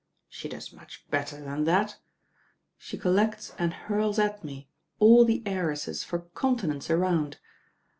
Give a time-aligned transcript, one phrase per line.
[0.27, 1.97] She does much better than that.
[2.79, 7.37] She collects and hurls at me all the heiresses for continents round.